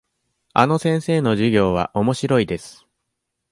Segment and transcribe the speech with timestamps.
[0.53, 2.87] あの先生の授業はおもしろいです。